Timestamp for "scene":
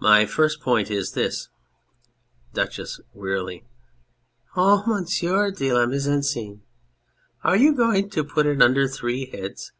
6.24-6.62